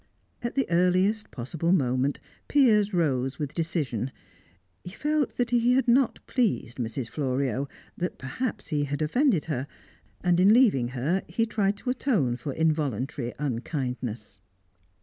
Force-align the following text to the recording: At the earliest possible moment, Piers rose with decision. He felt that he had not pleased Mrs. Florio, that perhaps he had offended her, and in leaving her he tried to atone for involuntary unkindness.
At 0.41 0.55
the 0.55 0.67
earliest 0.71 1.29
possible 1.29 1.71
moment, 1.71 2.19
Piers 2.47 2.91
rose 2.91 3.37
with 3.37 3.53
decision. 3.53 4.11
He 4.83 4.89
felt 4.93 5.35
that 5.37 5.51
he 5.51 5.73
had 5.73 5.87
not 5.87 6.25
pleased 6.25 6.79
Mrs. 6.79 7.07
Florio, 7.07 7.69
that 7.97 8.17
perhaps 8.17 8.69
he 8.69 8.85
had 8.85 9.03
offended 9.03 9.45
her, 9.45 9.67
and 10.21 10.39
in 10.39 10.51
leaving 10.55 10.87
her 10.97 11.21
he 11.27 11.45
tried 11.45 11.77
to 11.77 11.91
atone 11.91 12.35
for 12.35 12.51
involuntary 12.51 13.31
unkindness. 13.37 14.39